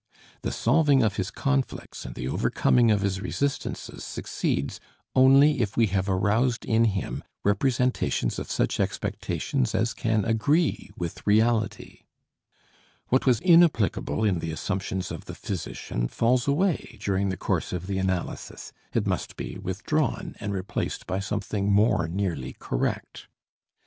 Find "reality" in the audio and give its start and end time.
11.27-12.05